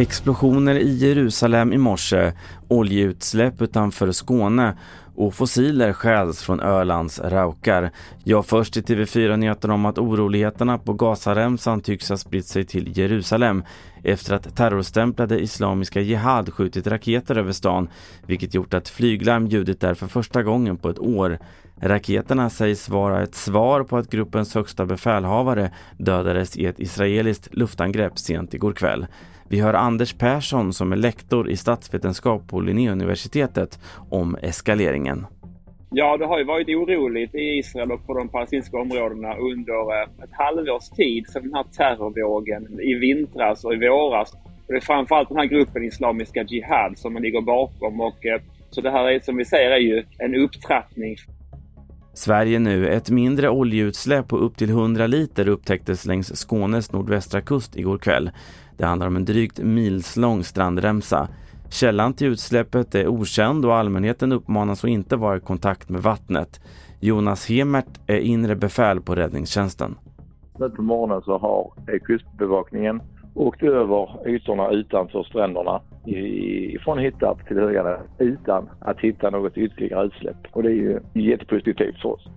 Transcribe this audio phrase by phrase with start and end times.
[0.00, 2.32] Explosioner i Jerusalem i morse,
[2.70, 4.76] oljeutsläpp utanför Skåne
[5.14, 7.90] och fossiler stjäls från Ölands raukar.
[8.24, 12.98] Jag först i TV4 Nyheter om att oroligheterna på Gazaremsan tycks ha spritt sig till
[12.98, 13.64] Jerusalem
[14.02, 17.88] efter att terrorstämplade Islamiska Jihad skjutit raketer över stan
[18.26, 21.38] vilket gjort att flyglarm ljudit där för första gången på ett år.
[21.80, 28.18] Raketerna sägs vara ett svar på att gruppens högsta befälhavare dödades i ett israeliskt luftangrepp
[28.18, 29.06] sent igår kväll.
[29.48, 33.78] Vi hör Anders Persson som är lektor i statsvetenskap på Linnéuniversitetet
[34.10, 35.26] om eskaleringen.
[35.90, 40.24] Ja, det har ju varit oroligt i Israel och på de palestinska områdena under eh,
[40.24, 44.32] ett halvårs tid sedan den här terrorvågen i vintras och i våras.
[44.66, 48.40] Och det är framförallt den här gruppen Islamiska Jihad som man ligger bakom och eh,
[48.70, 51.16] så det här är som vi säger är ju en upptrappning.
[52.14, 52.88] Sverige nu.
[52.88, 58.30] Ett mindre oljeutsläpp på upp till 100 liter upptäcktes längs Skånes nordvästra kust igår kväll.
[58.76, 61.28] Det handlar om en drygt milslång strandremsa.
[61.72, 66.60] Källan till utsläppet är okänd och allmänheten uppmanas att inte vara i kontakt med vattnet.
[67.00, 69.94] Jonas Hemert är inre befäl på räddningstjänsten.
[70.58, 73.02] Nu på morgonen så har kustbevakningen
[73.34, 75.80] åkt över ytorna utanför stränderna
[76.84, 80.36] från Hittarp till Höganäs utan att hitta något ytterligare utsläpp.
[80.52, 82.28] Och det är ju jättepositivt för oss.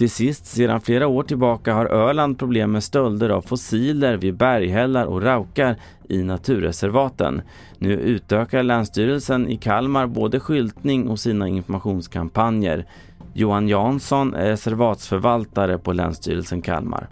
[0.00, 5.04] Till sist, sedan flera år tillbaka har Öland problem med stölder av fossiler vid berghällar
[5.04, 5.76] och raukar
[6.08, 7.42] i naturreservaten.
[7.78, 12.86] Nu utökar Länsstyrelsen i Kalmar både skyltning och sina informationskampanjer.
[13.32, 17.08] Johan Jansson är reservatsförvaltare på Länsstyrelsen Kalmar.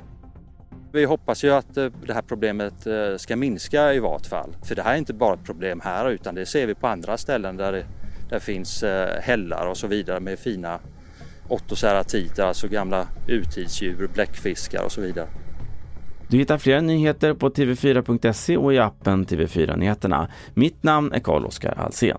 [0.93, 4.57] Vi hoppas ju att eh, det här problemet eh, ska minska i vart fall.
[4.63, 7.17] För det här är inte bara ett problem här utan det ser vi på andra
[7.17, 7.85] ställen där det
[8.31, 10.79] där finns eh, hällar och så vidare med fina
[11.49, 15.29] ottoceratiter, alltså gamla urtidsdjur, bläckfiskar och så vidare.
[16.29, 20.29] Du hittar fler nyheter på tv4.se och i appen TV4 Nyheterna.
[20.55, 22.19] Mitt namn är Carl-Oskar Alsen.